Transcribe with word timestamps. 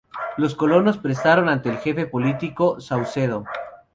Los 0.35 0.55
colonos 0.55 0.97
protestaron 0.97 1.47
ante 1.47 1.69
el 1.69 1.77
Jefe 1.77 2.07
político, 2.07 2.79
Saucedo. 2.81 3.43